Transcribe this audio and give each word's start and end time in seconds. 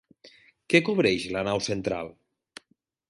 Què 0.73 0.81
cobreix 0.87 1.27
la 1.35 1.43
nau 1.49 1.61
central? 1.67 2.13